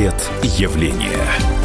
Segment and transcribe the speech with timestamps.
[0.00, 1.59] Портрет явления.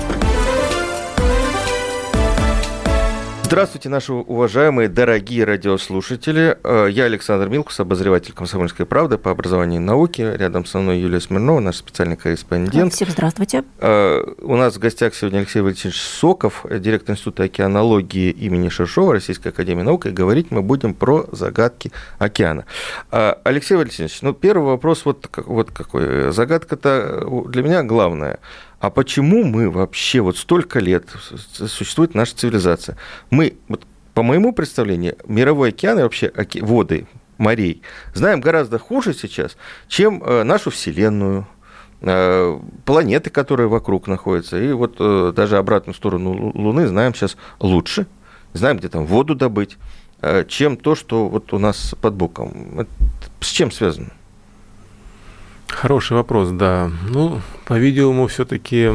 [3.46, 6.58] Здравствуйте, наши уважаемые, дорогие радиослушатели.
[6.64, 10.36] Э, я Александр Милкус, обозреватель «Комсомольской правды» по образованию и науке.
[10.36, 12.92] Рядом со мной Юлия Смирнова, наш специальный корреспондент.
[12.92, 13.64] Всем здравствуйте.
[13.78, 19.50] Э, у нас в гостях сегодня Алексей Валентинович Соков, директор Института океанологии имени Шершова Российской
[19.50, 20.08] Академии Наук.
[20.08, 22.66] И говорить мы будем про загадки океана.
[23.12, 26.32] Э, Алексей Валентинович, ну, первый вопрос вот, вот какой.
[26.32, 28.40] Загадка-то для меня главная–
[28.80, 31.06] а почему мы вообще вот столько лет
[31.54, 32.98] существует наша цивилизация?
[33.30, 36.64] Мы, вот, по моему представлению, мировой океан и вообще оке...
[36.64, 37.08] воды
[37.38, 37.82] морей
[38.14, 39.58] знаем гораздо хуже сейчас,
[39.88, 41.48] чем э, нашу Вселенную,
[42.02, 48.08] э, планеты, которые вокруг находятся, и вот э, даже обратную сторону Луны знаем сейчас лучше,
[48.54, 49.78] знаем, где там воду добыть,
[50.48, 52.88] чем то, что вот у нас под боком.
[53.42, 54.12] с чем связано?
[55.86, 56.90] Хороший вопрос, да.
[57.12, 58.92] Ну, по-видимому, все-таки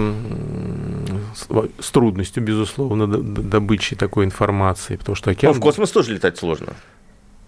[1.78, 5.52] с трудностью, безусловно, добычи такой информации, потому что океан...
[5.52, 6.72] Ну, в космос тоже летать сложно.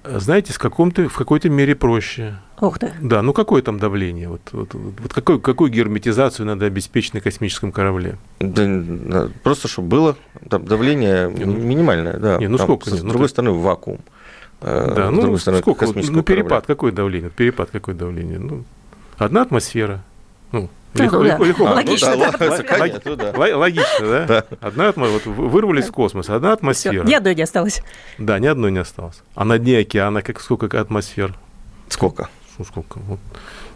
[0.05, 2.39] Знаете, с каком-то, в какой-то мере проще.
[2.61, 2.93] Ух ты.
[3.01, 4.29] Да, ну какое там давление?
[4.29, 8.19] Вот, вот, вот какой, какую герметизацию надо обеспечить на космическом корабле?
[8.39, 10.17] Да, просто чтобы было
[10.51, 12.39] там давление не, ну, минимальное, да.
[12.39, 12.91] Не, ну там, сколько?
[12.91, 14.03] С, с ну, другой стороны, вакуум.
[14.61, 15.87] Э, да, с ну, другой стороны, сколько?
[15.87, 16.61] Ну, перепад, корабля.
[16.61, 17.31] какое давление?
[17.31, 18.39] Перепад, какое давление?
[18.39, 18.65] Ну,
[19.19, 20.03] Одна атмосфера.
[20.53, 21.65] Ну, легко, легко, легко.
[21.65, 23.57] Логично, ну, да, да.
[23.57, 24.27] Логично, да?
[24.27, 24.45] да.
[24.61, 25.21] Одна атмосфера.
[25.25, 26.95] Вот вырвались в космос, одна атмосфера.
[26.95, 27.83] Всё, ни одной не осталось.
[28.19, 29.23] Да, ни одной не осталось.
[29.35, 31.35] А на дне океана как, сколько атмосфер?
[31.89, 32.29] Сколько?
[32.59, 32.99] Ну, сколько?
[33.01, 33.21] Вот.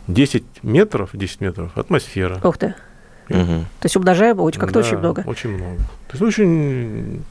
[0.08, 2.40] 10 метров, 10 метров атмосфера.
[2.42, 2.74] Ух ты.
[3.28, 3.36] Угу.
[3.36, 5.24] То есть умножаем очень, как-то да, очень много.
[5.26, 5.78] Очень много.
[6.08, 7.24] То есть очень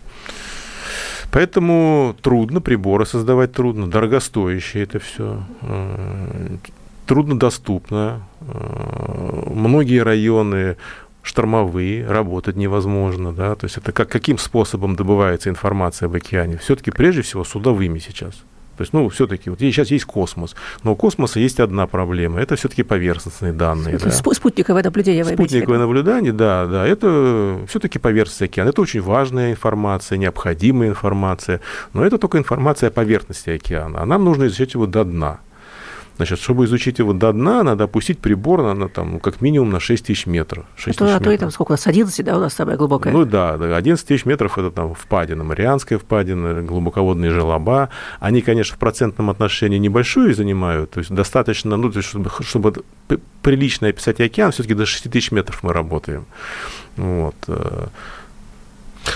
[1.32, 5.44] Поэтому трудно, приборы создавать трудно, дорогостоящее это все
[7.06, 8.24] труднодоступно.
[8.42, 10.78] Э, многие районы
[11.22, 16.58] штормовые, работать невозможно, да, то есть это как, каким способом добывается информация об океане?
[16.58, 18.36] Все-таки прежде всего судовыми сейчас.
[18.78, 22.56] То есть, ну, все-таки, вот сейчас есть космос, но у космоса есть одна проблема, это
[22.58, 23.98] все-таки поверхностные данные.
[23.98, 24.12] Да.
[24.12, 25.24] Спутниковое наблюдение.
[25.24, 28.70] Спутниковое наблюдение, да, да, это все-таки поверхность океана.
[28.70, 31.62] Это очень важная информация, необходимая информация,
[31.94, 35.40] но это только информация о поверхности океана, а нам нужно изучать его до дна.
[36.18, 39.80] Значит, чтобы изучить его до дна, надо опустить прибор на, там, ну, как минимум на
[39.80, 40.66] 6 тысяч метров.
[40.78, 43.12] 6 а, то, а то и там сколько, с 11, да, у нас самая глубокая?
[43.12, 47.90] Ну да, да 11 тысяч метров– это там впадина, Марианская впадина, глубоководные желоба.
[48.20, 52.84] Они, конечно, в процентном отношении небольшую занимают, то есть достаточно, ну, то есть, чтобы, чтобы
[53.42, 56.26] прилично описать океан, все-таки до 6 тысяч метров мы работаем.
[56.96, 57.36] Вот.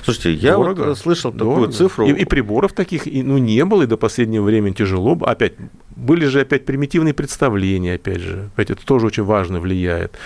[0.03, 0.83] Слушайте, я Дорого.
[0.83, 1.55] вот слышал Дорого.
[1.55, 2.05] такую цифру.
[2.07, 5.17] И, и приборов таких ну, не было, и до последнего времени тяжело.
[5.21, 5.53] Опять
[5.99, 8.49] были же опять примитивные представления, опять же.
[8.53, 10.17] Опять это тоже очень важно влияет.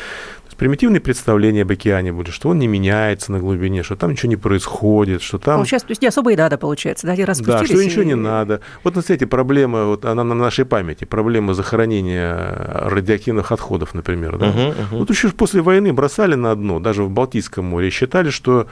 [0.56, 4.35] примитивные представления об океане были, что он не меняется на глубине, что там ничего не
[4.35, 5.59] происходит, что там...
[5.59, 7.85] Ну, сейчас то есть не особо и надо, получается, да, раз Да, что и...
[7.85, 8.62] ничего не надо.
[8.83, 12.35] Вот, кстати, проблема, вот она на нашей памяти, проблема захоронения
[12.85, 14.38] радиоактивных отходов, например.
[14.38, 14.47] Да?
[14.47, 14.97] Uh-huh, uh-huh.
[15.00, 18.67] Вот еще после войны бросали на дно, даже в Балтийском море, считали, что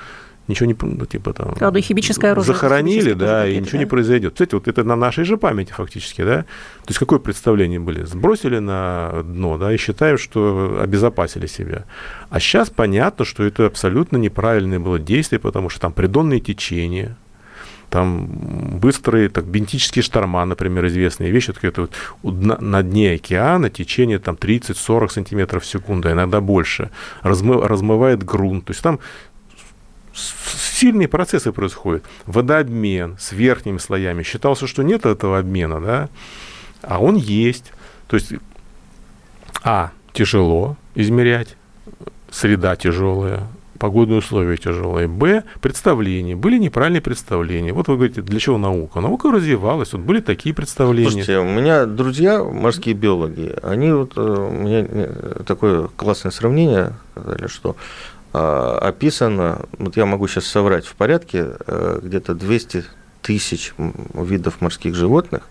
[0.47, 1.56] ничего не, ну, типа там...
[1.81, 2.53] Химическое оружие.
[2.53, 3.78] Захоронили, да, и ничего да?
[3.79, 4.34] не произойдет.
[4.34, 6.44] Кстати, вот это на нашей же памяти фактически, да.
[6.84, 8.03] То есть какое представление были?
[8.03, 11.85] Сбросили на дно, да, и считаем, что обезопасили себя.
[12.29, 17.18] А сейчас понятно, что это абсолютно неправильное было действие, потому что там придонные течения,
[17.90, 18.25] там
[18.79, 25.09] быстрые, так, бентические шторма, например, известные вещи, это вот на дне океана течение там 30-40
[25.09, 26.90] сантиметров в секунду, иногда больше,
[27.22, 29.00] размы, размывает грунт, то есть там
[30.13, 32.03] сильные процессы происходят.
[32.25, 34.23] Водообмен с верхними слоями.
[34.23, 36.09] Считался, что нет этого обмена, да,
[36.81, 37.72] а он есть.
[38.07, 38.33] То есть,
[39.63, 41.55] а, тяжело измерять,
[42.29, 43.47] среда тяжелая,
[43.81, 45.07] погодные условия тяжелые.
[45.07, 45.44] Б.
[45.59, 46.35] Представления.
[46.35, 47.73] Были неправильные представления.
[47.73, 48.99] Вот вы говорите, для чего наука?
[49.01, 51.09] Наука развивалась, вот были такие представления.
[51.09, 56.93] Слушайте, у меня друзья, морские биологи, они вот, э, у меня э, такое классное сравнение
[57.14, 57.75] сказали, что
[58.33, 62.85] описано, вот я могу сейчас соврать в порядке, э, где-то 200
[63.22, 63.73] тысяч
[64.13, 65.43] видов морских животных,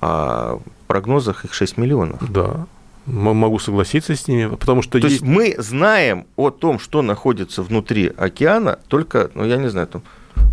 [0.00, 2.30] а в прогнозах их 6 миллионов.
[2.30, 2.66] Да,
[3.06, 5.22] могу согласиться с ними, потому что То есть...
[5.22, 10.02] есть мы знаем о том, что находится внутри океана, только, ну я не знаю, там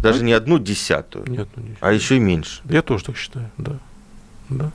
[0.01, 0.24] даже а?
[0.24, 1.47] не одну десятую, Нет,
[1.79, 2.62] а еще и меньше.
[2.65, 3.74] Я тоже так считаю, да.
[4.50, 4.71] да.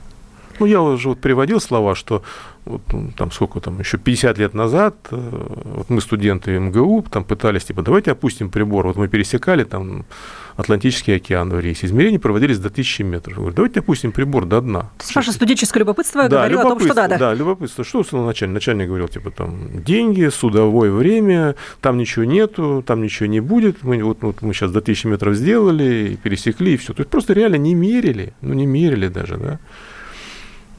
[0.59, 2.23] Ну, я уже вот приводил слова, что
[2.65, 5.17] вот, ну, там сколько там, еще 50 лет назад, э,
[5.63, 10.05] вот мы студенты МГУ, там пытались, типа, давайте опустим прибор, вот мы пересекали там
[10.55, 13.37] Атлантический океан в рейсе, измерения проводились до 1000 метров.
[13.37, 14.81] Говорю, давайте опустим прибор до дна.
[14.81, 17.17] То есть ваше студенческое любопытство да, говорило о том, что надо.
[17.17, 17.83] Да, любопытство.
[17.83, 18.53] Что начальник?
[18.53, 23.81] Начальник говорил, типа, там, деньги, судовое время, там ничего нету, там ничего не будет.
[23.83, 26.93] Мы, вот, вот мы сейчас до 1000 метров сделали, пересекли, и все.
[26.93, 29.59] То есть просто реально не мерили, ну, не мерили даже, да.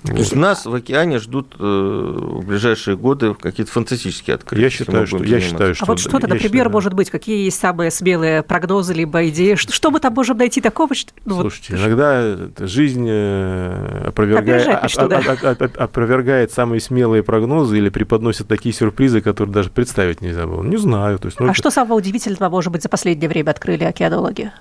[0.04, 4.64] То есть нас в океане ждут э, в ближайшие годы какие-то фантастические открытия.
[4.64, 5.84] Я считаю, что, я считаю, что...
[5.84, 7.08] А вот что то например, считаю, может быть?
[7.08, 9.54] Какие есть самые смелые прогнозы либо идеи?
[9.54, 10.94] Что, что мы там можем найти такого?
[10.94, 11.80] Что, ну, Слушайте, вот...
[11.80, 15.22] иногда жизнь э, опровергает, мечту, да?
[15.78, 20.62] опровергает самые смелые прогнозы или преподносит такие сюрпризы, которые даже представить нельзя было.
[20.62, 21.18] Не знаю.
[21.18, 21.56] То есть, ну, а это...
[21.56, 24.52] что самого удивительного, может быть, за последнее время открыли океанологи?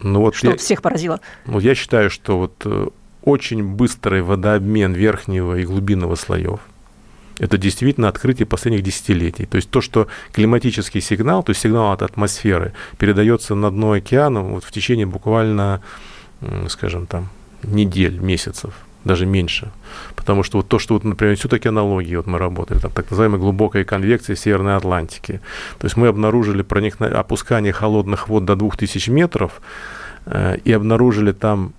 [0.00, 1.20] Ну, вот что я, всех поразило?
[1.46, 2.88] Ну, я считаю, что вот э,
[3.22, 6.60] очень быстрый водообмен верхнего и глубинного слоев.
[7.38, 9.46] Это действительно открытие последних десятилетий.
[9.46, 14.40] То есть то, что климатический сигнал, то есть сигнал от атмосферы, передается на дно океана
[14.42, 15.80] вот в течение буквально,
[16.68, 17.28] скажем там,
[17.62, 18.74] недель, месяцев,
[19.04, 19.70] даже меньше.
[20.16, 23.38] Потому что вот то, что, вот, например, все-таки аналогии, вот мы работали, там так называемая
[23.40, 25.40] глубокая конвекция Северной Атлантики.
[25.78, 27.06] То есть мы обнаружили проникно...
[27.06, 29.60] опускание холодных вод до 2000 метров
[30.26, 31.72] э, и обнаружили там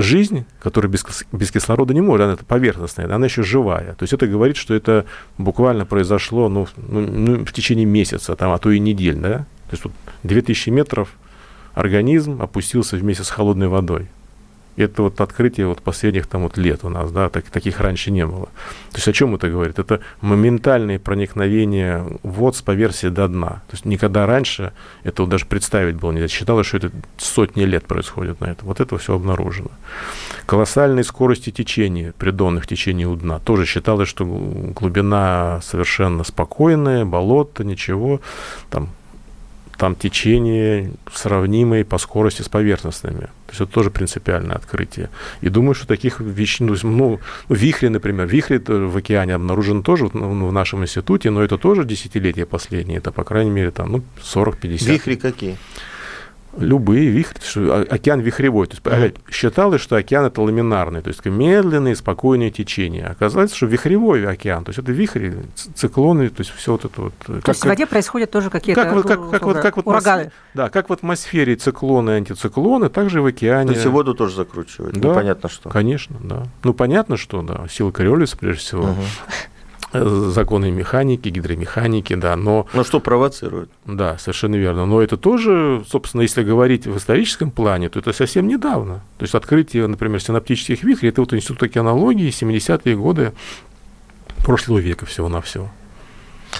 [0.00, 3.94] жизнь, которая без, без кислорода не может, она это поверхностная, она еще живая.
[3.94, 5.06] То есть это говорит, что это
[5.38, 9.16] буквально произошло ну, ну, ну, в течение месяца, там, а то и недель.
[9.16, 9.38] Да?
[9.68, 9.92] То есть вот
[10.24, 11.10] 2000 метров
[11.74, 14.08] организм опустился вместе с холодной водой.
[14.76, 18.26] Это вот открытие вот последних там вот лет у нас, да, так, таких раньше не
[18.26, 18.46] было.
[18.90, 19.78] То есть о чем это говорит?
[19.78, 23.62] Это моментальное проникновение вод с поверхности до дна.
[23.68, 24.72] То есть никогда раньше
[25.02, 26.28] этого даже представить было нельзя.
[26.28, 28.64] Считалось, что это сотни лет происходит на это.
[28.64, 29.70] Вот это все обнаружено.
[30.46, 33.38] Колоссальные скорости течения, придонных течений у дна.
[33.38, 38.20] Тоже считалось, что глубина совершенно спокойная, болото, ничего.
[38.70, 38.90] Там
[39.80, 43.20] там течение сравнимые по скорости с поверхностными.
[43.20, 45.08] То есть это тоже принципиальное открытие.
[45.40, 47.18] И думаю, что таких вещей, ну, ну
[47.48, 52.44] вихри, например, вихри в океане обнаружены тоже ну, в нашем институте, но это тоже десятилетия
[52.44, 54.84] последние, это, по крайней мере, там, ну, 40-50.
[54.84, 55.56] Вихри какие?
[56.56, 58.66] Любые вихри, что океан вихревой.
[58.66, 59.32] То есть, mm-hmm.
[59.32, 63.08] считалось, что океан это ламинарный, то есть медленные, спокойные течения.
[63.08, 67.14] Оказалось, что вихревой океан, то есть это вихри, циклоны, то есть все вот это вот.
[67.24, 70.32] То как, есть в воде происходят тоже какие-то как, как, как, вот, как вот ураганы.
[70.54, 73.68] Да, как в атмосфере циклоны, антициклоны, также в океане.
[73.68, 75.70] То есть воду тоже закручивают, да, непонятно что.
[75.70, 76.44] Конечно, да.
[76.64, 78.82] Ну, понятно, что, да, сила Кориолиса, прежде всего.
[78.82, 78.94] Угу
[79.92, 82.66] законы механики, гидромеханики, да, но...
[82.72, 83.70] Но что провоцирует?
[83.84, 84.86] Да, совершенно верно.
[84.86, 89.02] Но это тоже, собственно, если говорить в историческом плане, то это совсем недавно.
[89.18, 93.32] То есть открытие, например, синаптических вихрей, это вот институт океанологии, 70-е годы
[94.44, 95.70] прошлого века всего-навсего.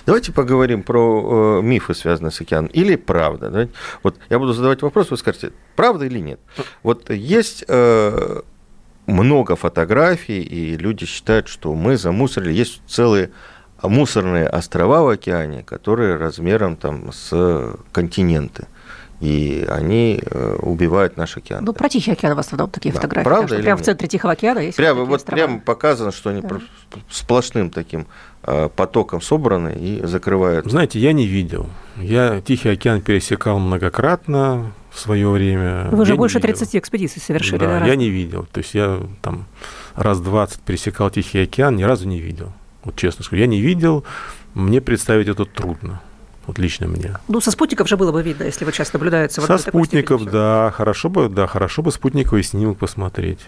[0.06, 2.70] Давайте поговорим про э, мифы, связанные с океаном.
[2.72, 3.50] Или правда.
[3.50, 3.72] Давайте.
[4.02, 6.40] Вот я буду задавать вопрос, вы скажете, правда или нет.
[6.82, 8.40] Вот есть э,
[9.10, 12.52] много фотографий, и люди считают, что мы замусорили.
[12.52, 13.30] Есть целые
[13.82, 18.66] мусорные острова в океане, которые размером там с континенты.
[19.20, 21.62] И они э, убивают наш океан.
[21.62, 23.00] Ну, про Тихий океан у вас в основном такие да.
[23.00, 23.28] фотографии.
[23.28, 25.36] Правда прямо в центре Тихого океана есть прямо, вот острова.
[25.36, 26.58] Прямо показано, что они да.
[27.10, 28.06] сплошным таким
[28.42, 30.66] потоком собраны и закрывают.
[30.70, 31.68] Знаете, я не видел.
[31.96, 35.88] Я Тихий океан пересекал многократно, в свое время.
[35.90, 37.80] Вы уже больше 30 экспедиций совершили, да?
[37.80, 38.46] да я не видел.
[38.50, 39.46] То есть я там
[39.94, 42.52] раз 20 пересекал Тихий океан, ни разу не видел.
[42.84, 44.04] Вот честно скажу, я не видел,
[44.54, 46.00] мне представить это трудно.
[46.46, 47.16] Вот лично мне.
[47.28, 49.40] Ну, со спутников же было бы видно, если вот сейчас наблюдается.
[49.40, 53.40] Со спутников, да, хорошо бы, да, хорошо бы спутниковый снимок посмотреть.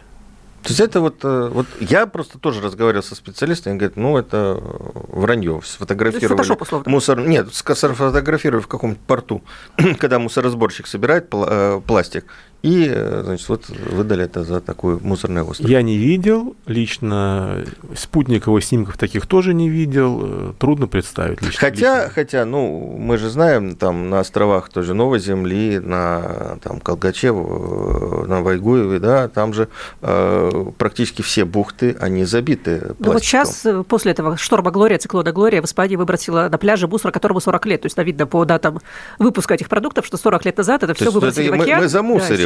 [0.63, 4.59] То есть это вот, э, вот я просто тоже разговаривал со специалистами, говорят, ну это
[4.61, 9.43] вранье, сфотографировали мусор, нет, сфотографировали в каком-то порту,
[9.99, 12.27] когда мусоросборщик собирает э, пластик,
[12.63, 15.69] и, э, значит, вот выдали это за такой мусорный остров.
[15.69, 17.65] Я не видел лично,
[17.97, 21.59] спутниковых снимков таких тоже не видел, э, трудно представить лично.
[21.59, 22.11] Хотя, лично.
[22.15, 28.25] хотя, ну, мы же знаем, там на островах тоже Новой Земли, на там, Колгаче, э,
[28.27, 29.69] на Вайгуеве, да, там же
[30.01, 32.97] э, практически все бухты, они забиты пластиком.
[33.01, 37.11] Ну вот сейчас, после этого шторма Глория, циклона Глория, в Испании выбросила на пляже мусор,
[37.11, 37.83] которому 40 лет.
[37.83, 38.81] То есть, видно по датам
[39.19, 41.79] выпуска этих продуктов, что 40 лет назад это все выбросили это в океан.
[41.79, 41.89] Мы, мы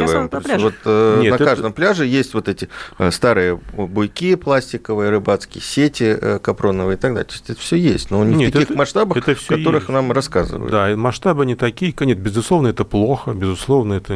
[0.07, 0.61] замусорили рассматриваем.
[0.61, 1.75] Вот э, Нет, на каждом это...
[1.75, 7.25] пляже есть вот эти э, старые буйки пластиковые, рыбацкие сети э, капроновые и так далее.
[7.25, 9.83] То есть это все есть, но не Нет, в таких это, масштабах, это в которых
[9.83, 9.89] есть.
[9.89, 10.71] нам рассказывают.
[10.71, 11.93] Да, масштабы не такие.
[11.99, 14.13] Нет, безусловно, это плохо, безусловно, это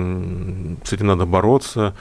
[0.83, 1.95] с этим надо бороться.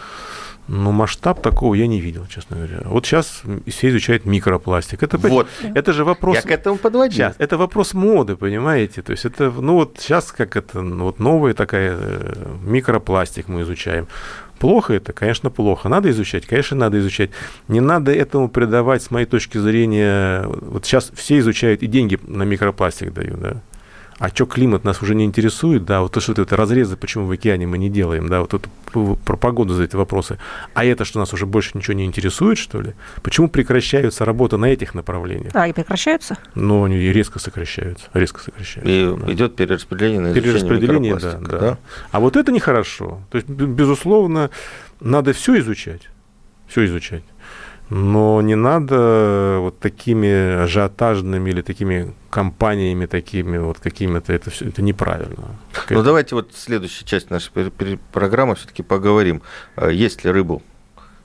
[0.72, 2.82] Но масштаб такого я не видел, честно говоря.
[2.84, 5.02] Вот сейчас все изучают микропластик.
[5.02, 5.48] Это, вот.
[5.74, 6.36] это же вопрос...
[6.36, 7.16] Я к этому подводил.
[7.16, 9.02] Сейчас, это вопрос моды, понимаете?
[9.02, 13.62] То есть это, ну вот сейчас как это, ну, вот новая такая э, микропластик мы
[13.62, 14.06] изучаем.
[14.60, 15.88] Плохо это, конечно, плохо.
[15.88, 17.30] Надо изучать, конечно, надо изучать.
[17.66, 22.44] Не надо этому придавать, с моей точки зрения, вот сейчас все изучают и деньги на
[22.44, 23.62] микропластик дают, да
[24.20, 27.30] а что климат нас уже не интересует, да, вот то, что это разрезы, почему в
[27.30, 30.38] океане мы не делаем, да, вот это про погоду за эти вопросы.
[30.74, 32.92] А это, что нас уже больше ничего не интересует, что ли?
[33.22, 35.52] Почему прекращаются работа на этих направлениях?
[35.54, 36.36] А, и прекращаются?
[36.54, 38.92] Ну, они резко сокращаются, резко сокращаются.
[38.92, 39.32] И да.
[39.32, 41.78] идет перераспределение на Перераспределение, да, да, да.
[42.10, 43.22] А вот это нехорошо.
[43.30, 44.50] То есть, безусловно,
[45.00, 46.10] надо все изучать,
[46.68, 47.24] все изучать
[47.90, 54.82] но не надо вот такими ажиотажными или такими компаниями, такими вот какими-то, это все, это
[54.82, 55.58] неправильно.
[55.90, 57.50] Ну, давайте вот следующая часть нашей
[58.12, 59.42] программы все-таки поговорим.
[59.76, 60.62] А есть ли рыбу,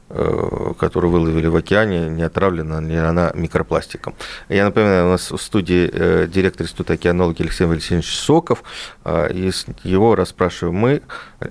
[0.09, 4.15] э, которую выловили в океане, не отравлена ли она микропластиком.
[4.49, 8.63] Я напоминаю, у нас в студии э, директор Института океанологии Алексей Валентинович Соков,
[9.05, 9.51] и
[9.83, 11.01] его расспрашиваем мы,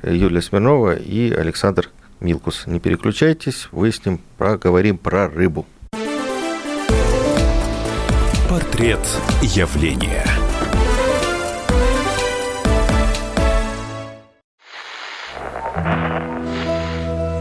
[0.03, 2.67] Юлия Смирнова и Александр Милкус.
[2.67, 5.67] Не переключайтесь, выясним, проговорим про рыбу.
[8.55, 9.01] Портрет
[9.43, 10.25] явления.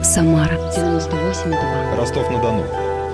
[0.02, 1.98] Самара 98,2.
[2.00, 2.64] Ростов-на-Дону.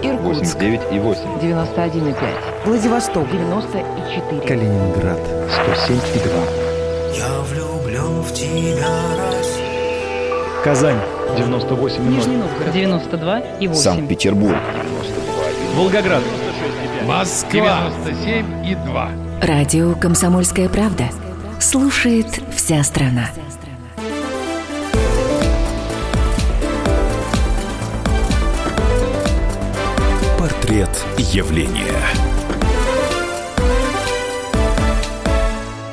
[0.02, 1.22] Иркутск 89 и 8.
[1.42, 2.16] 91,5.
[2.64, 4.48] Владивосток 94.
[4.48, 7.18] Калининград 107 и 2.
[7.18, 8.88] Я влюблен в тебя,
[9.18, 10.64] Россия.
[10.64, 11.02] Казань
[11.36, 13.82] 98 Нижний Новгород 92 и 8.
[13.82, 14.56] Санкт-Петербург.
[15.76, 16.24] Волгоград.
[17.10, 17.90] Москва.
[18.06, 19.10] 97 и 2.
[19.42, 21.06] Радио «Комсомольская правда».
[21.60, 23.32] Слушает вся страна.
[30.38, 32.39] Портрет явления.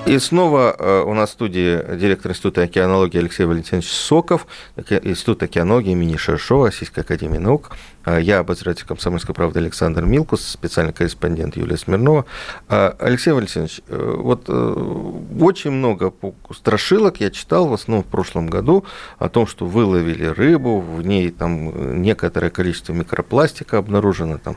[0.06, 4.46] И снова э, у нас в студии директор Института океанологии Алексей Валентинович Соков,
[4.76, 7.72] Институт океанологии имени Шершова, Российской Академии Наук.
[8.04, 12.24] Э, я обозреватель комсомольской правды Александр Милкус, специальный корреспондент Юлия Смирнова.
[12.68, 16.14] Э, Алексей Валентинович, вот очень много
[16.52, 18.84] страшилок я читал в основном в прошлом году
[19.18, 24.56] о том, что выловили рыбу, в ней там некоторое количество микропластика обнаружено, там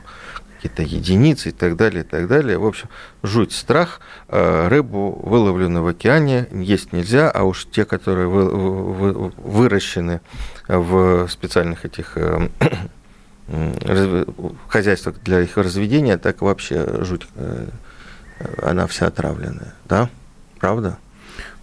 [0.60, 2.58] какие-то единицы и так далее, и так далее.
[2.58, 2.88] В общем,
[3.22, 4.00] жуть, страх.
[4.28, 10.20] Э, рыбу, выловленную в океане, есть нельзя, а уж те, которые вы, вы, выращены
[10.68, 12.48] в специальных этих э,
[14.68, 17.68] хозяйствах для их разведения, так вообще жуть, э,
[18.62, 20.10] она вся отравленная, да?
[20.58, 20.98] Правда?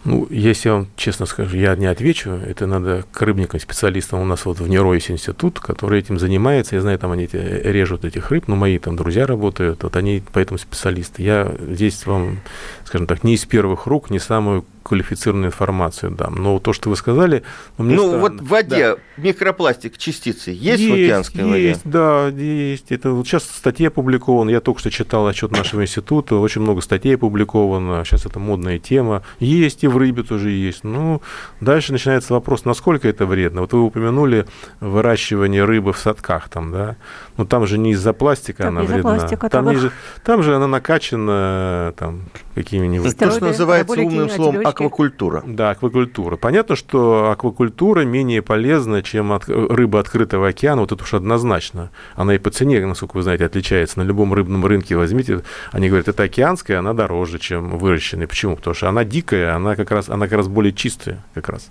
[0.07, 2.29] Ну, если я вам честно скажу, я не отвечу.
[2.29, 4.21] Это надо к рыбникам, специалистам.
[4.21, 6.75] У нас вот в НИРО институт, который этим занимается.
[6.75, 10.59] Я знаю, там они режут этих рыб, но мои там друзья работают, вот они поэтому
[10.59, 11.23] специалисты.
[11.23, 12.39] Я здесь вам,
[12.85, 16.35] скажем так, не из первых рук, не самую квалифицированную информацию дам.
[16.35, 17.43] Но то, что вы сказали...
[17.77, 19.21] Ну, мне ну вот в воде да.
[19.21, 21.67] микропластик, частицы есть, есть в океанской есть, воде?
[21.67, 22.91] Есть, да, есть.
[22.91, 24.49] Это вот сейчас статья опубликована.
[24.49, 26.35] Я только что читал отчет нашего института.
[26.37, 28.05] Очень много статей опубликовано.
[28.05, 29.23] Сейчас это модная тема.
[29.39, 30.85] Есть и в рыбе тоже есть.
[30.85, 31.21] Ну,
[31.59, 33.61] дальше начинается вопрос, насколько это вредно.
[33.61, 34.45] Вот вы упомянули
[34.79, 36.95] выращивание рыбы в садках там, да?
[37.35, 39.15] Но там же не из-за пластика там она из-за вредна.
[39.15, 39.91] Пластика, там, же,
[40.23, 42.21] там же она накачана там
[42.55, 43.17] какими-нибудь...
[43.17, 45.43] То, что называется умным словом аквакультура.
[45.45, 46.37] Да, аквакультура.
[46.37, 51.89] Понятно, что аквакультура менее полезна, чем от, рыба открытого океана, вот это уж однозначно.
[52.15, 53.99] Она и по цене, насколько вы знаете, отличается.
[53.99, 55.41] На любом рыбном рынке возьмите,
[55.71, 58.27] они говорят, это океанская, она дороже, чем выращенная.
[58.27, 58.55] Почему?
[58.55, 61.69] Потому что она дикая, она как раз, она как раз более чистая как раз.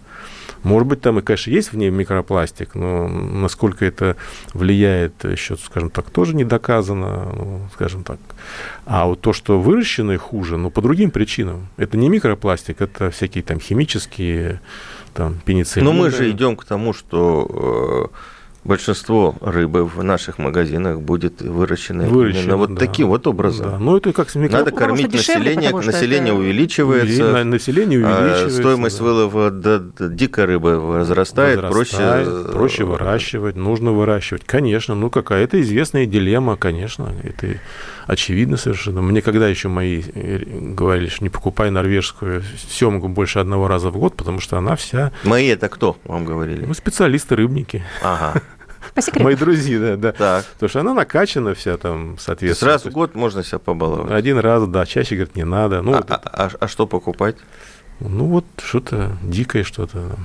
[0.66, 4.16] Может быть, там и, конечно, есть в ней микропластик, но насколько это
[4.52, 8.18] влияет, еще, скажем так, тоже не доказано, ну, скажем так.
[8.84, 11.68] А вот то, что выращенное хуже, ну, по другим причинам.
[11.76, 14.60] Это не микропластик, это всякие там химические,
[15.14, 15.88] там, пенициллины.
[15.88, 18.16] Но мы же идем к тому, что э,
[18.66, 22.80] большинство рыбы в наших магазинах будет выращено, выращено именно вот да.
[22.80, 23.70] таким вот образом.
[23.70, 23.78] Да.
[23.78, 24.58] Ну, это как микро...
[24.58, 26.34] Надо кормить население, население это...
[26.34, 29.04] увеличивается, население а, увеличивается, стоимость да.
[29.04, 32.52] вылова да, дикой рыбы возрастает, возрастает проще...
[32.52, 34.44] проще выращивать, нужно выращивать.
[34.44, 37.58] Конечно, ну какая-то известная дилемма, конечно, это
[38.06, 39.02] очевидно совершенно.
[39.02, 43.98] Мне когда еще мои э, говорили, что не покупай норвежскую семгу больше одного раза в
[43.98, 45.12] год, потому что она вся...
[45.24, 46.64] Мои это кто вам говорили?
[46.64, 47.84] Ну, специалисты-рыбники.
[48.02, 48.40] Ага.
[48.94, 49.24] По секрету.
[49.24, 50.12] Мои друзья, да, да.
[50.12, 50.44] Так.
[50.54, 52.72] Потому что она накачана вся там, соответственно.
[52.72, 54.10] Раз в год можно себя побаловать.
[54.12, 55.82] Один раз, да, чаще, говорит, не надо.
[55.82, 57.36] Ну, а, вот а, а, а что покупать?
[58.00, 60.16] Ну, вот что-то дикое, что-то.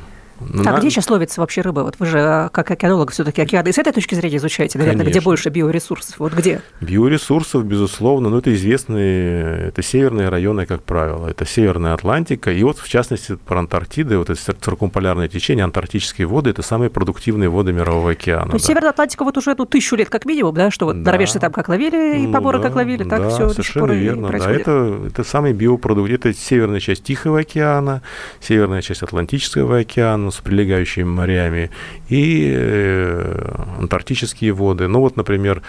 [0.50, 0.80] Ну, а на...
[0.80, 1.82] где сейчас ловится вообще рыба?
[1.82, 5.20] Вот вы же а, как океанолог все-таки океаны с этой точки зрения изучаете, наверное, Конечно.
[5.20, 6.20] где больше биоресурсов?
[6.20, 6.62] Вот где?
[6.82, 12.80] Биоресурсов, безусловно, но это известные, это северные районы, как правило, это Северная Атлантика, и вот
[12.80, 18.12] в частности про Антарктиды, вот это циркумполярное течение, антарктические воды, это самые продуктивные воды Мирового
[18.12, 18.48] океана.
[18.48, 18.74] То есть да.
[18.74, 21.12] Северная Атлантика вот уже ну, тысячу лет как минимум, да, что вот да.
[21.12, 24.30] норвежцы там как ловили, и ну, поборы да, как ловили, так да, все совершенно верно,
[24.30, 28.02] да, это, это самый биопродукт, это северная часть Тихого океана,
[28.40, 31.70] северная часть Атлантического океана с прилегающими морями
[32.10, 34.88] и э, антарктические воды.
[34.88, 35.62] Ну вот, например,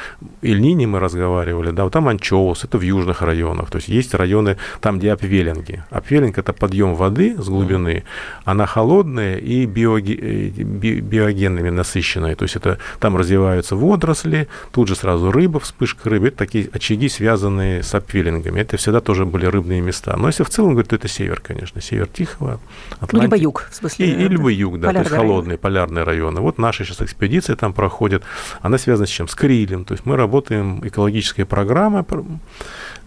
[0.42, 4.57] Ильнини мы разговаривали, да, вот там анчоус, это в южных районах, то есть есть районы
[4.81, 5.83] там, где апвелинги.
[5.90, 8.04] Апвелинг– это подъем воды с глубины,
[8.45, 14.97] она холодная и э, би, биогенными насыщенная, то есть это там развиваются водоросли, тут же
[14.97, 19.81] сразу рыба, вспышка рыбы, это такие очаги, связанные с апвелингами, это всегда тоже были рыбные
[19.81, 20.16] места.
[20.16, 22.61] Но если в целом говорить, то это север, конечно, север Тихого,
[23.00, 23.16] Атлантики.
[23.16, 24.07] Ну, либо юг, в смысле.
[24.07, 26.40] И, и либо юг, да, то есть холодные полярные районы.
[26.40, 28.23] Вот наши сейчас экспедиции там проходят.
[28.61, 29.28] Она связана с чем?
[29.28, 29.85] С крилем.
[29.85, 32.04] То есть мы работаем, экологическая программа,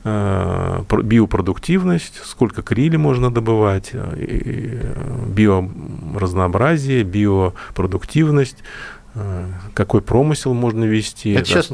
[0.04, 4.94] э, биопродуктивность, сколько крили можно добывать, э,
[5.28, 8.95] биоразнообразие, биопродуктивность, э,
[9.74, 11.32] какой промысел можно вести.
[11.32, 11.72] Это сейчас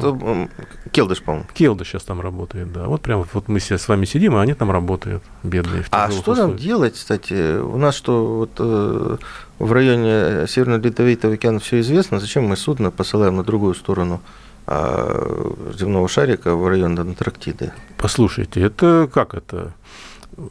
[0.92, 1.46] Келдыш, по-моему.
[1.54, 2.86] Келдыш сейчас там работает, да.
[2.86, 5.84] Вот прямо вот мы с вами сидим, а они там работают, бедные.
[5.90, 6.46] А что условиях.
[6.48, 7.58] нам делать, кстати?
[7.60, 9.16] У нас что, вот э,
[9.58, 14.20] в районе Северно-Ледовитого океана все известно, зачем мы судно посылаем на другую сторону
[14.66, 17.72] а, земного шарика в район Антарктиды?
[17.96, 19.74] Послушайте, это как это?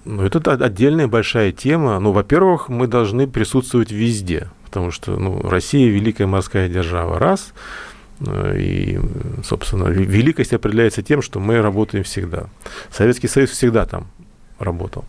[0.06, 2.00] Ну, это отдельная большая тема.
[2.00, 7.54] Ну, во-первых, мы должны присутствовать везде, потому что ну, Россия великая морская держава, раз–
[8.26, 9.00] Э, и,
[9.44, 12.46] собственно, великость определяется тем, что мы работаем всегда.
[12.92, 14.08] Советский Союз всегда там
[14.60, 15.06] работал.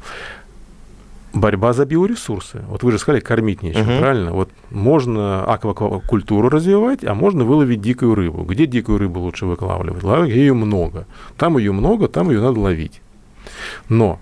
[1.35, 2.63] Борьба за биоресурсы.
[2.69, 4.01] Вот вы же сказали, кормить нечем, uh-huh.
[4.01, 4.33] правильно?
[4.33, 8.43] Вот можно аквакультуру развивать, а можно выловить дикую рыбу.
[8.43, 10.03] Где дикую рыбу лучше выкладывать?
[10.03, 11.07] Ловить ее много.
[11.39, 13.01] Там ее много, там ее надо ловить.
[13.89, 14.21] Но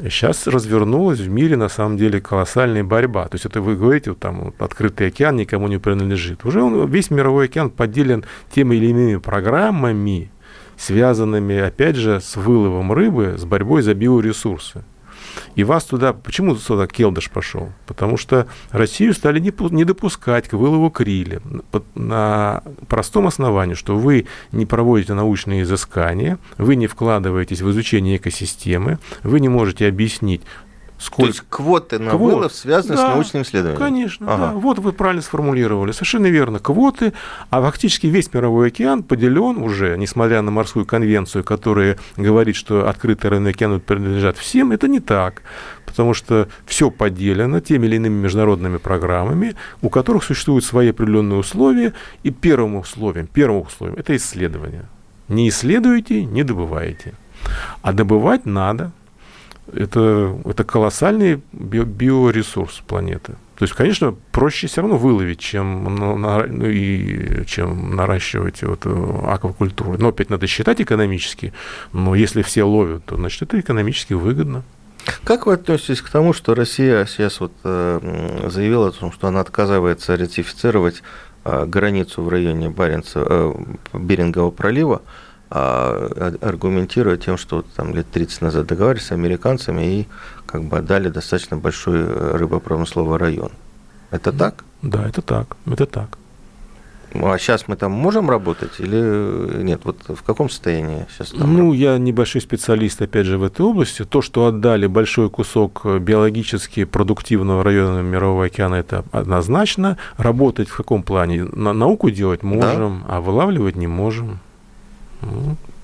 [0.00, 3.24] Сейчас развернулась в мире, на самом деле, колоссальная борьба.
[3.24, 6.44] То есть это вы говорите, вот там вот, открытый океан никому не принадлежит.
[6.44, 10.30] Уже он, весь мировой океан поделен теми или иными программами,
[10.76, 14.84] связанными, опять же, с выловом рыбы, с борьбой за биоресурсы.
[15.54, 16.12] И вас туда...
[16.12, 17.72] Почему туда Келдыш пошел?
[17.86, 21.40] Потому что Россию стали не, не допускать к вылову криля
[21.94, 28.98] на простом основании, что вы не проводите научные изыскания, вы не вкладываетесь в изучение экосистемы,
[29.22, 30.42] вы не можете объяснить,
[30.98, 31.22] Сколько?
[31.22, 32.34] То есть квоты на Квот.
[32.34, 33.78] вылов связаны да, с научным исследованием?
[33.78, 34.46] Конечно, ага.
[34.48, 34.52] да.
[34.54, 35.92] Вот вы правильно сформулировали.
[35.92, 36.58] Совершенно верно.
[36.58, 37.12] Квоты,
[37.50, 43.30] а фактически весь мировой океан поделен уже, несмотря на морскую конвенцию, которая говорит, что открытые
[43.30, 45.42] районы океана принадлежат всем, это не так.
[45.86, 51.94] Потому что все поделено теми или иными международными программами, у которых существуют свои определенные условия.
[52.24, 54.86] И первым условием, первым условием– это исследование.
[55.28, 57.14] Не исследуете, не добываете.
[57.82, 58.92] А добывать надо,
[59.72, 63.34] это, это колоссальный био, биоресурс планеты.
[63.58, 69.20] То есть, конечно, проще все равно выловить, чем, на, ну, и, чем наращивать вот э,
[69.26, 69.96] аквакультуру.
[69.98, 71.52] Но опять надо считать экономически.
[71.92, 74.62] Но если все ловят, то значит это экономически выгодно.
[75.24, 79.40] Как вы относитесь к тому, что Россия сейчас вот э, заявила о том, что она
[79.40, 81.02] отказывается ратифицировать
[81.44, 83.54] э, границу в районе Баренца,
[83.92, 85.02] Берингового пролива,
[85.50, 90.08] а, аргументируя тем, что там лет 30 назад договаривались с американцами и
[90.46, 93.50] как бы отдали достаточно большой э, рыбопромысловый район.
[94.10, 94.64] Это так?
[94.82, 96.18] Да, это так, это так.
[97.14, 99.80] Ну, а сейчас мы там можем работать или нет?
[99.84, 101.56] Вот в каком состоянии сейчас там?
[101.56, 104.04] Ну, я небольшой специалист, опять же, в этой области.
[104.04, 109.96] То, что отдали большой кусок биологически продуктивного района Мирового океана, это однозначно.
[110.18, 111.44] Работать в каком плане?
[111.44, 113.16] На науку делать можем, да?
[113.16, 114.40] а вылавливать не можем.
[115.22, 115.77] Mm.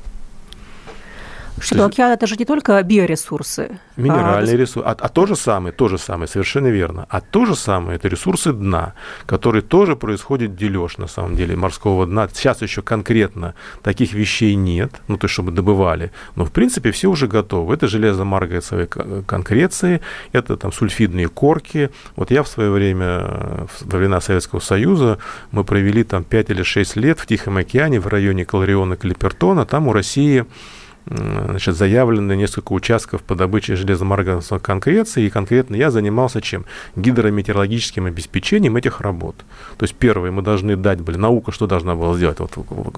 [1.65, 3.79] Что океан это же не только биоресурсы.
[3.97, 4.57] Минеральные а...
[4.57, 4.87] ресурсы.
[4.87, 7.07] А, а то же самое, то же самое, совершенно верно.
[7.09, 8.95] А то же самое это ресурсы дна,
[9.27, 12.29] которые тоже происходит дележ на самом деле морского дна.
[12.33, 16.13] Сейчас еще конкретно таких вещей нет, ну то есть чтобы добывали.
[16.37, 17.75] Но в принципе все уже готовы.
[17.75, 18.87] Это железомарганцевые
[19.27, 20.01] конкреции,
[20.33, 21.91] это там сульфидные корки.
[22.17, 25.19] Вот я в свое время, во времена Советского Союза,
[25.51, 29.67] мы провели там 5 или 6 лет в Тихом океане в районе Калариона Клипертона.
[29.67, 30.45] Там у России
[31.07, 36.65] значит, заявлены несколько участков по добыче железомарганцевой конкреции, и конкретно я занимался чем?
[36.97, 39.37] Гидрометеорологическим обеспечением этих работ.
[39.77, 42.39] То есть, первое, мы должны дать, были, наука что должна была сделать?
[42.39, 42.53] Вот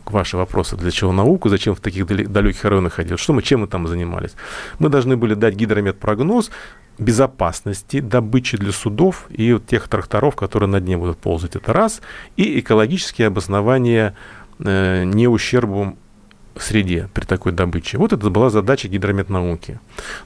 [0.07, 3.19] ваши вопросы, для чего науку, зачем в таких далеких районах ходить?
[3.19, 4.35] Что мы, чем мы там занимались?
[4.79, 6.51] Мы должны были дать гидрометпрогноз,
[6.99, 12.01] безопасности добычи для судов и тех тракторов, которые на дне будут ползать, это раз,
[12.37, 14.15] и экологические обоснования
[14.59, 15.99] э, не ущербом
[16.63, 17.99] среде при такой добыче.
[17.99, 19.79] Вот это была задача гидрометнауки.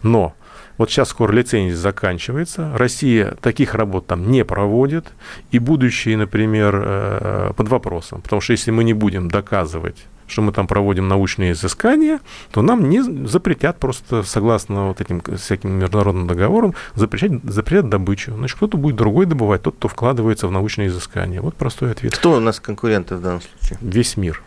[0.02, 0.34] Но
[0.78, 5.08] вот сейчас скоро лицензия заканчивается, Россия таких работ там не проводит,
[5.50, 8.22] и будущее, например, э, под вопросом.
[8.22, 12.20] Потому что если мы не будем доказывать что мы там проводим научные изыскания,
[12.52, 18.34] то нам не запретят просто, согласно вот этим всяким международным договорам, запрещать, запретят добычу.
[18.36, 21.42] Значит, кто-то будет другой добывать, тот, кто вкладывается в научные изыскания.
[21.42, 22.14] Вот простой ответ.
[22.14, 23.76] Кто у нас конкуренты в данном случае?
[23.80, 24.40] Весь мир.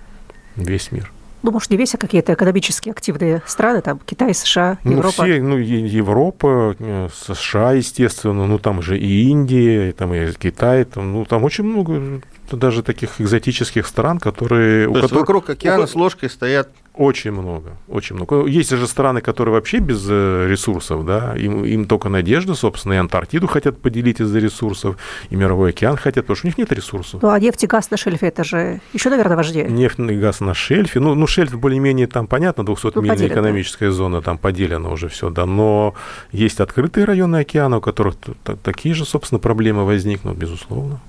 [0.55, 1.11] Весь мир
[1.43, 5.25] ну, может, не весь, а какие-то экономически активные страны, там Китай, США, Европа?
[5.25, 10.31] Ну, все, ну, Европа, э, США, естественно, ну, там же и Индия, и там и
[10.31, 12.21] Китай, там, ну, там очень много
[12.57, 14.85] даже таких экзотических стран, которые...
[14.85, 15.87] То у есть которых, вокруг океана у...
[15.87, 18.45] с ложкой стоят очень много, очень много.
[18.45, 22.97] Есть же страны, которые вообще без э, ресурсов, да, им, им только надежда, собственно, и
[22.97, 24.97] Антарктиду хотят поделить из-за ресурсов,
[25.31, 27.23] и Мировой океан хотят, потому что у них нет ресурсов.
[27.23, 29.65] Ну, а нефть и газ на шельфе, это же еще, наверное, важнее.
[29.65, 33.91] Нефть и газ на шельфе, ну, ну шельф более-менее там, понятно, 200-мильная ну, экономическая да.
[33.91, 35.95] зона, там поделена уже все, да, но
[36.31, 38.15] есть открытые районы океана, у которых
[38.61, 40.99] такие же, собственно, проблемы возникнут, безусловно.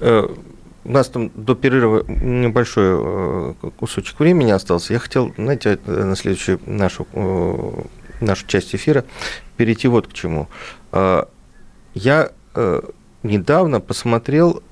[0.00, 0.28] Э,
[0.84, 4.92] у нас там до перерыва небольшой э, кусочек времени остался.
[4.92, 7.06] Я хотел, знаете, э, на следующую нашу,
[8.20, 9.04] нашу часть эфира
[9.56, 10.48] перейти вот к чему.
[11.94, 12.30] Я
[13.22, 14.62] недавно посмотрел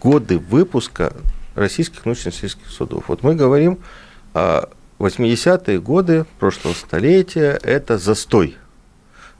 [0.00, 1.12] годы выпуска
[1.54, 3.04] российских научно-исследовательских судов.
[3.08, 3.78] Вот мы говорим
[4.34, 4.68] о
[4.98, 8.56] 80-е годы прошлого столетия, это застой.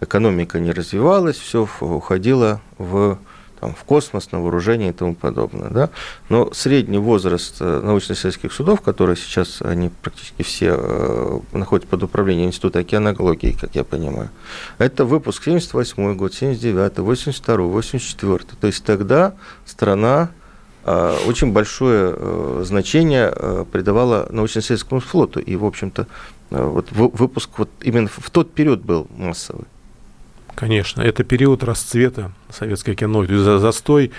[0.00, 3.18] Экономика не развивалась, все уходило в
[3.60, 5.68] там, в космос, на вооружение и тому подобное.
[5.68, 5.90] Да?
[6.28, 12.48] Но средний возраст э, научно-исследовательских судов, которые сейчас, они практически все э, находятся под управлением
[12.48, 14.30] Института океанологии, как я понимаю,
[14.78, 19.34] это выпуск 78 год, 79 82 84 То есть тогда
[19.66, 20.30] страна
[20.84, 25.40] э, очень большое значение придавала научно-исследовательскому флоту.
[25.40, 26.06] И, в общем-то,
[26.50, 29.66] вот выпуск вот именно в тот период был массовый.
[30.60, 33.24] Конечно, это период расцвета советской кино.
[33.24, 34.10] То есть застой,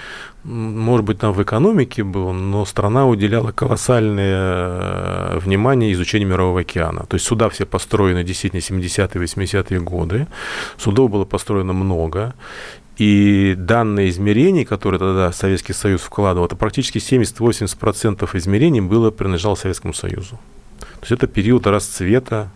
[0.43, 7.05] может быть, там в экономике был, но страна уделяла колоссальное э, внимание изучению Мирового океана.
[7.05, 10.25] То есть суда все построены действительно 70-е, 80-е годы.
[10.77, 12.33] Судов было построено много.
[12.97, 19.93] И данные измерений, которые тогда Советский Союз вкладывал, это практически 70-80% измерений было принадлежало Советскому
[19.93, 20.39] Союзу.
[20.79, 22.49] То есть это период расцвета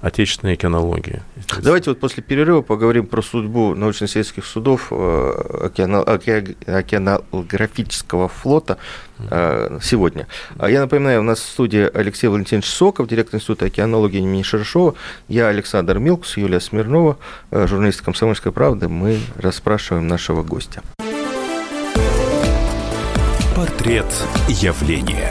[0.00, 1.22] отечественной кинологии.
[1.62, 5.70] Давайте вот после перерыва поговорим про судьбу научно-исследовательских судов э,
[6.66, 8.78] океанографического флота
[9.18, 10.26] э, сегодня.
[10.58, 14.94] А я напоминаю, у нас в студии Алексей Валентинович Соков, директор Института океанологии имени Шершова,
[15.28, 17.18] я Александр Милкус, Юлия Смирнова,
[17.50, 18.88] э, журналист «Комсомольской правды».
[18.88, 20.82] Мы расспрашиваем нашего гостя.
[23.54, 24.06] Портрет
[24.48, 25.30] явления.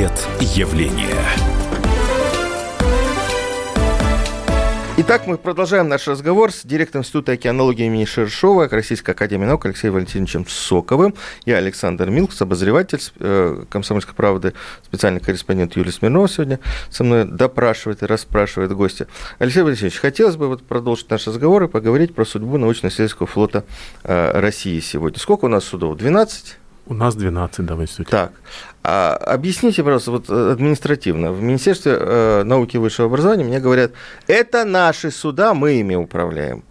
[0.00, 1.14] Портрет явления.
[4.96, 9.94] Итак, мы продолжаем наш разговор с директором Института океанологии имени Шершова Российской Академии Наук Алексеем
[9.94, 11.14] Валентиновичем Соковым.
[11.44, 16.60] Я Александр Милкс, обозреватель э, «Комсомольской правды», специальный корреспондент Юлия Смирнова сегодня
[16.90, 19.06] со мной допрашивает и расспрашивает гостя.
[19.38, 23.64] Алексей Валентинович, хотелось бы вот продолжить наш разговор и поговорить про судьбу научно-исследовательского флота
[24.04, 25.18] э, России сегодня.
[25.18, 25.98] Сколько у нас судов?
[25.98, 26.56] 12?
[26.90, 28.10] У нас 12, да, в институте.
[28.10, 28.32] Так.
[28.82, 31.30] А объясните, пожалуйста, вот э, административно.
[31.30, 33.92] В Министерстве э, науки и высшего образования мне говорят,
[34.26, 36.64] это наши суда, мы ими управляем.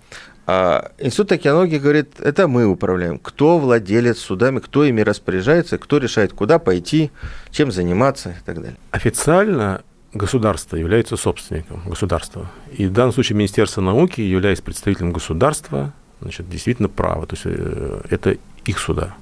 [0.45, 3.17] А Институт океанологии говорит, это мы управляем.
[3.17, 7.12] Кто владелец судами, кто ими распоряжается, кто решает, куда пойти,
[7.49, 8.75] чем заниматься и так далее.
[8.91, 12.51] Официально государство является собственником государства.
[12.77, 17.25] И в данном случае Министерство науки, являясь представителем государства, значит, действительно право.
[17.25, 19.15] То есть э, это их суда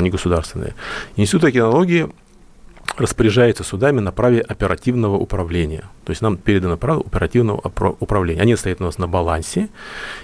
[0.00, 0.74] они государственные.
[1.16, 2.08] Институт океанологии
[2.96, 5.84] распоряжается судами на праве оперативного управления.
[6.04, 7.60] То есть нам передано право оперативного
[8.00, 8.42] управления.
[8.42, 9.68] Они стоят у нас на балансе,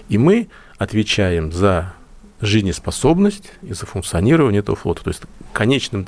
[0.09, 1.95] и мы отвечаем за
[2.41, 5.05] жизнеспособность и за функционирование этого флота.
[5.05, 6.07] То есть конечным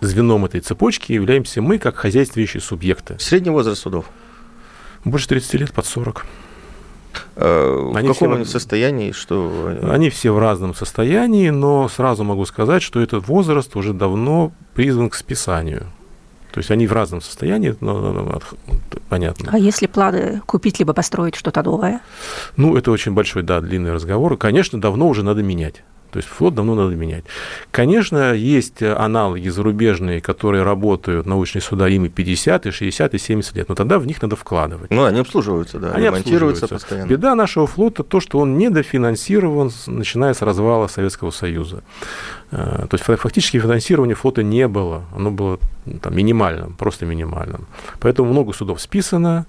[0.00, 3.16] звеном этой цепочки являемся мы, как хозяйствующие субъекты.
[3.18, 4.06] Средний возраст судов?
[5.04, 6.26] Больше 30 лет, под 40.
[7.36, 9.12] Э, они в каком они состоянии?
[9.12, 9.76] Что...
[9.82, 15.10] Они все в разном состоянии, но сразу могу сказать, что этот возраст уже давно призван
[15.10, 15.86] к списанию.
[16.52, 18.40] То есть они в разном состоянии, но, но, но
[19.08, 19.50] понятно.
[19.52, 22.00] А если планы купить либо построить что-то новое?
[22.56, 24.36] Ну, это очень большой, да, длинный разговор.
[24.36, 25.84] Конечно, давно уже надо менять.
[26.10, 27.24] То есть флот давно надо менять.
[27.70, 33.56] Конечно, есть аналоги зарубежные, которые работают, научные суда, им и 50, и 60, и 70
[33.56, 34.90] лет, но тогда в них надо вкладывать.
[34.90, 37.08] Ну, они обслуживаются, да, они ремонтируются постоянно.
[37.08, 41.82] Беда нашего флота то, что он недофинансирован, начиная с развала Советского Союза.
[42.50, 45.58] Э, то есть фактически финансирования флота не было, оно было
[46.02, 47.66] там, минимальным, просто минимальным.
[48.00, 49.46] Поэтому много судов списано,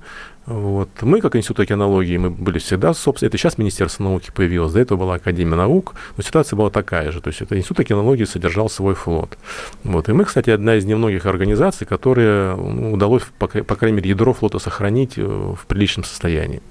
[0.52, 0.90] вот.
[1.02, 4.98] Мы, как Институт океанологии, мы были всегда, собственно, это сейчас Министерство науки появилось, до этого
[4.98, 7.22] была Академия наук, но ситуация была такая же.
[7.22, 9.38] То есть это Институт океанологии содержал свой флот.
[9.84, 10.10] Вот.
[10.10, 14.34] И мы, кстати, одна из немногих организаций, которые ну, удалось, по, по крайней мере, ядро
[14.34, 16.62] флота сохранить э, в приличном состоянии.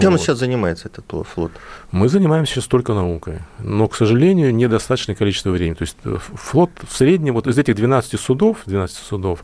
[0.00, 0.20] Чем вот.
[0.20, 1.50] сейчас занимается этот флот?
[1.90, 3.40] Мы занимаемся сейчас только наукой.
[3.58, 5.74] Но, к сожалению, недостаточное количество времени.
[5.74, 9.42] То есть э, флот в среднем, вот из этих 12 судов, 12 судов,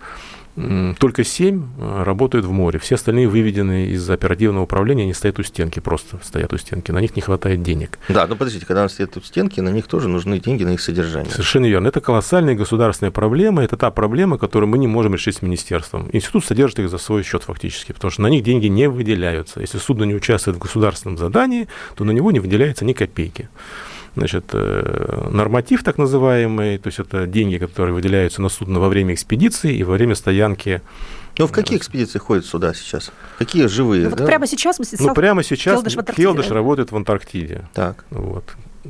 [0.99, 2.79] только 7 э, работают в море.
[2.79, 6.91] Все остальные выведены из оперативного управления, они стоят у стенки, просто стоят у стенки.
[6.91, 7.99] На них не хватает денег.
[8.09, 10.81] Да, но подождите, когда они стоят у стенки, на них тоже нужны деньги на их
[10.81, 11.31] содержание.
[11.31, 11.89] Совершенно верно.
[11.89, 13.63] Это колоссальная государственная проблема.
[13.63, 16.09] Это та проблема, которую мы не можем решить с министерством.
[16.13, 19.61] Институт содержит их за свой счет фактически, потому что на них деньги не выделяются.
[19.61, 23.51] Если судно не участвует в государственном задании, то на него не выделяется ни копейки
[24.17, 29.15] значит, э, норматив так называемый, то есть это деньги, которые выделяются на судно во время
[29.15, 30.83] экспедиции и во время стоянки
[31.39, 33.13] ну, в какие экспедиции ходят сюда сейчас?
[33.39, 34.05] Какие живые?
[34.05, 34.25] Ну, вот да?
[34.25, 37.69] прямо сейчас Ну, прямо сейчас Келдыш, Келдыш работает в Антарктиде.
[37.75, 38.07] Так.
[38.09, 38.45] Вот.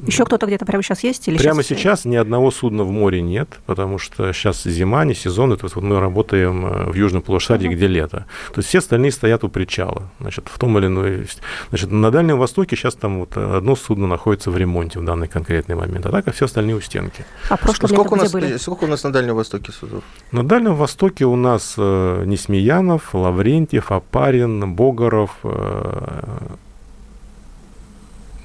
[0.07, 1.29] Еще кто-то где-то прямо сейчас есть?
[1.29, 5.15] Или прямо сейчас, сейчас ни одного судна в море нет, потому что сейчас зима, не
[5.15, 5.53] сезон.
[5.53, 7.75] Это вот мы работаем э, в южном полушарии, uh-huh.
[7.75, 8.27] где лето.
[8.53, 10.11] То есть все остальные стоят у причала.
[10.21, 11.25] Значит, в том или ином...
[11.71, 15.75] Значит, на Дальнем Востоке сейчас там вот одно судно находится в ремонте в данный конкретный
[15.75, 17.25] момент, а так а все остальные у стенки.
[17.49, 18.57] А прошлое сколько, у нас, были?
[18.57, 20.03] сколько у нас на Дальнем Востоке судов?
[20.33, 26.27] На Дальнем Востоке у нас э, Несмеянов, Лаврентьев, Апарин, Богоров, э,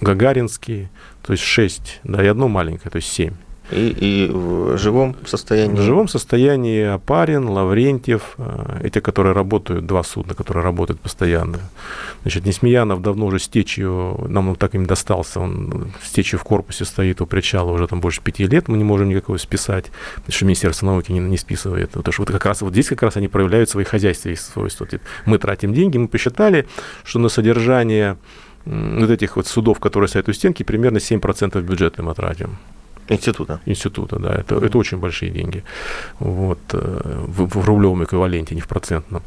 [0.02, 0.90] Гагаринский,
[1.24, 3.34] то есть 6, да, и одно маленькое, то есть 7.
[3.72, 5.76] И, и в живом состоянии?
[5.76, 8.36] В живом состоянии Апарин, Лаврентьев,
[8.84, 11.60] эти, которые работают, два судна, которые работают постоянно.
[12.24, 16.44] Значит, Несмеянов давно уже с течью, нам он так им достался, он с течью в
[16.44, 20.34] корпусе стоит у причала уже там больше пяти лет, мы не можем никакого списать, потому
[20.34, 21.92] что Министерство науки не, не списывает.
[21.92, 24.86] Потому что вот как раз вот здесь как раз они проявляют свои хозяйственные свойства.
[25.26, 26.68] Мы тратим деньги, мы посчитали,
[27.06, 28.18] что на содержание
[28.66, 32.58] вот этих вот судов, которые стоят у стенки, примерно 7% бюджета мы тратим.
[33.10, 33.60] Института.
[33.66, 34.30] Института, да.
[34.30, 35.64] Это, это очень большие деньги.
[36.20, 39.22] Вот, э, в, в рублевом эквиваленте, не в процентном.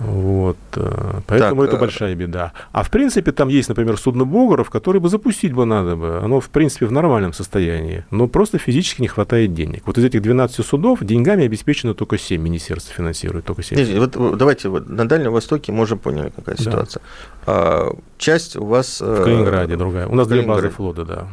[0.00, 2.52] Вот, э, поэтому так, это э, большая беда.
[2.72, 6.20] А в принципе там есть, например, судно Богоров, который бы запустить бы надо бы.
[6.24, 9.82] Оно в принципе в нормальном состоянии, но просто физически не хватает денег.
[9.84, 13.76] Вот из этих 12 судов деньгами обеспечено только 7, министерство финансирует только 7.
[13.76, 16.62] Нет, вот давайте вот на Дальнем Востоке мы уже поняли, какая да.
[16.62, 17.02] ситуация.
[17.46, 19.02] А, часть у вас...
[19.02, 20.06] В Калининграде другая.
[20.06, 21.28] У нас две базы флота, да.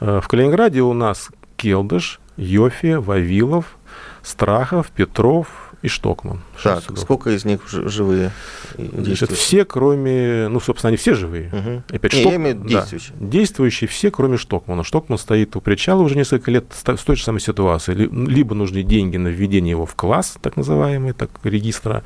[0.00, 3.78] Э, в Калининграде у нас Келдыш, Йофи, Вавилов,
[4.22, 6.40] Страхов, Петров, и Штокман.
[6.62, 8.32] Так, сколько из них живые?
[8.76, 11.48] Значит, все, кроме, ну, собственно, они все живые.
[11.48, 11.96] Угу.
[11.96, 12.32] Опять, Не, Шток...
[12.32, 13.16] я имею действующие.
[13.18, 14.82] Да, действующие все, кроме Штокмана.
[14.82, 17.94] Штокман стоит у причала уже несколько лет с той же самой ситуации.
[17.94, 22.02] Либо нужны деньги на введение его в класс, так называемый, так, регистра,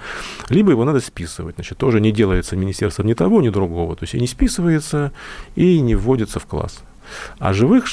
[0.51, 1.55] либо его надо списывать.
[1.55, 3.97] Значит, тоже не делается министерством ни того, ни другого.
[3.97, 5.13] То есть и не списывается,
[5.57, 6.83] и не вводится в класс.
[7.39, 7.87] А живых,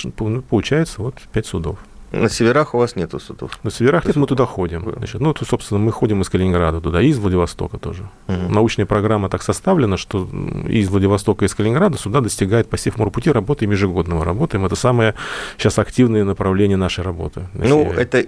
[0.49, 1.79] получается, вот пять судов.
[2.11, 3.59] На северах у вас нету судов?
[3.63, 4.93] На северах нет, мы туда ходим.
[4.97, 8.09] Значит, ну, то, собственно, мы ходим из Калининграда туда, и из Владивостока тоже.
[8.27, 8.53] Угу.
[8.53, 10.27] Научная программа так составлена, что
[10.67, 14.15] из Владивостока, и из Калининграда сюда достигает по Севморпути, работаем ежегодно.
[14.15, 14.65] Мы работаем.
[14.65, 15.15] Это самое
[15.57, 17.47] сейчас активное направление нашей работы.
[17.53, 18.01] Ну, севере.
[18.01, 18.25] это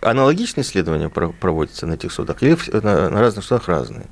[0.00, 4.06] аналогичные исследования проводятся на этих судах или на, на разных судах разные?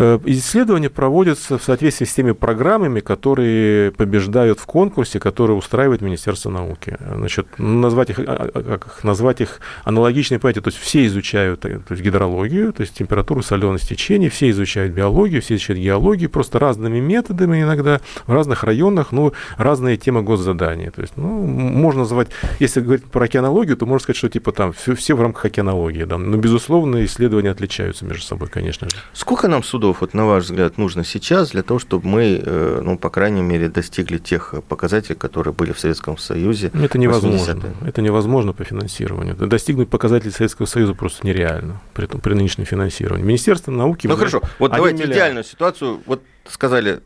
[0.00, 6.50] Э, исследования проводятся в соответствии с теми программами, которые побеждают в конкурсе, который устраивает Министерство
[6.50, 6.96] науки.
[7.00, 11.80] Значит, назвать их, а, а, как назвать их аналогичные понятия, то есть все изучают э,
[11.80, 16.60] то есть гидрологию, то есть температуру, соленость течения, все изучают биологию, все изучают геологию, просто
[16.60, 20.92] разными методами иногда в разных районах, ну, разные темы госзадания.
[20.92, 22.28] То есть, ну, можно назвать,
[22.60, 26.04] если говорить про океанологию, то можно сказать, что типа там все, все в рамках океанологии,
[26.04, 28.96] да, но, безусловно, исследования отличаются между собой, конечно же.
[29.12, 32.80] Сколько нам судов судов, вот на ваш взгляд, нужно сейчас для того, чтобы мы, э,
[32.82, 36.70] ну, по крайней мере, достигли тех показателей, которые были в Советском Союзе?
[36.74, 37.74] Это невозможно.
[37.86, 39.34] Это невозможно по финансированию.
[39.34, 43.24] Достигнуть показателей Советского Союза просто нереально при, при нынешнем финансировании.
[43.24, 44.06] Министерство науки...
[44.06, 45.16] Ну хорошо, вот давайте миллиард.
[45.16, 46.00] идеальную ситуацию.
[46.06, 47.00] Вот сказали,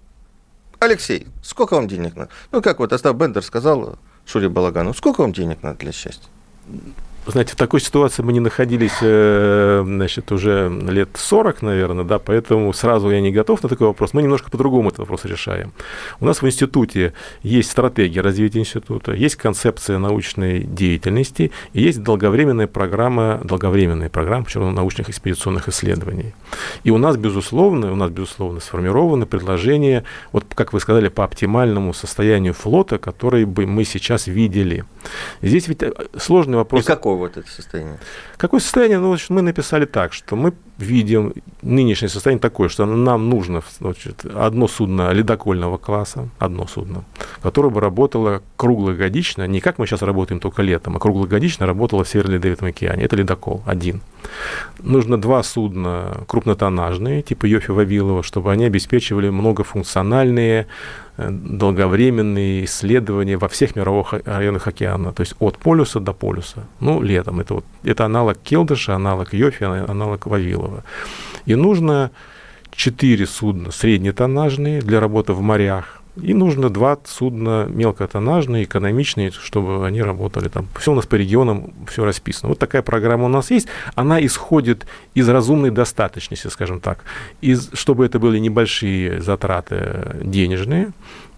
[0.81, 2.31] Алексей, сколько вам денег надо?
[2.51, 6.29] Ну, как вот Остап Бендер сказал Шуре Балагану, сколько вам денег надо для счастья?
[7.27, 12.73] Знаете, в такой ситуации мы не находились, э, значит, уже лет 40, наверное, да, поэтому
[12.73, 14.13] сразу я не готов на такой вопрос.
[14.13, 15.73] Мы немножко по-другому этот вопрос решаем.
[16.21, 22.67] У нас в институте есть стратегия развития института, есть концепция научной деятельности и есть долговременная
[22.67, 26.35] программа, долговременная программа, причем научных экспедиционных исследований.
[26.83, 31.95] И у нас, безусловно, у нас, безусловно, сформированы предложения, вот как вы сказали, по оптимальному
[31.95, 34.85] состоянию флота, который бы мы сейчас видели.
[35.41, 36.83] Здесь ведь э, сложный вопрос.
[36.83, 37.99] И какой какое вот это состояние?
[38.37, 38.99] Какое состояние?
[38.99, 44.25] Ну, значит, мы написали так, что мы видим нынешнее состояние такое, что нам нужно значит,
[44.25, 47.05] одно судно ледокольного класса, одно судно,
[47.43, 52.09] которое бы работало круглогодично, не как мы сейчас работаем только летом, а круглогодично работало в
[52.09, 53.05] Северном Ледовитом океане.
[53.05, 54.01] Это ледокол один.
[54.81, 60.67] Нужно два судна крупнотоннажные, типа Йофи Вавилова, чтобы они обеспечивали многофункциональные
[61.19, 66.65] Э, долговременные исследования во всех мировых районах океана, то есть от полюса до полюса.
[66.81, 67.41] Ну, летом.
[67.41, 70.72] Это, вот, это аналог Келдыша, аналог Йофи, аналог Вавилова.
[71.47, 72.11] И нужно
[72.75, 80.03] четыре судна среднетоннажные для работы в морях, и нужно два судна мелкотоннажные, экономичные, чтобы они
[80.03, 80.69] работали там.
[80.79, 82.51] Все у нас по регионам, все расписано.
[82.51, 83.69] Вот такая программа у нас есть.
[83.95, 87.05] Она исходит из разумной достаточности, скажем так.
[87.41, 90.93] Из, чтобы это были небольшие затраты денежные,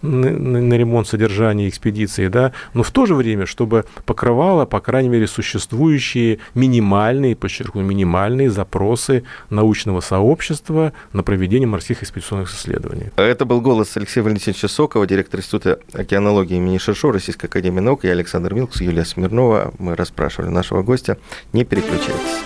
[0.05, 5.09] на, на ремонт содержания экспедиции, да, но в то же время, чтобы покрывало, по крайней
[5.09, 13.11] мере, существующие минимальные, подчеркну, минимальные запросы научного сообщества на проведение морских экспедиционных исследований.
[13.15, 18.09] Это был голос Алексея Валентиновича Сокова, директор Института океанологии имени Шершо Российской Академии Наук, и
[18.09, 19.73] Александр Милкс, Юлия Смирнова.
[19.79, 21.17] Мы расспрашивали нашего гостя.
[21.53, 22.43] Не переключайтесь.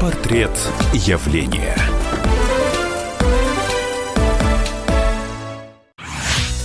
[0.00, 0.50] Портрет
[0.92, 1.76] явления.